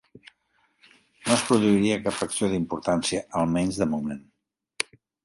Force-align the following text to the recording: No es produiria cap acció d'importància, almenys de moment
No 1.27 1.35
es 1.35 1.43
produiria 1.49 1.99
cap 2.07 2.23
acció 2.27 2.49
d'importància, 2.53 3.21
almenys 3.43 3.79
de 3.83 3.89
moment 3.93 4.23